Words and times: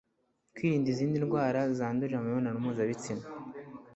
kwirinda 0.55 0.87
izindi 0.93 1.17
ndwara 1.23 1.59
zandurira 1.77 2.17
mu 2.19 2.27
mibonano 2.29 2.57
mpuzabitsina 2.63 3.25